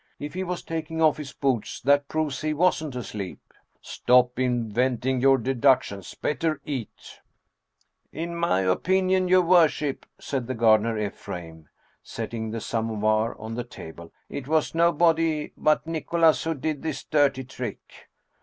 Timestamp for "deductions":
5.37-6.15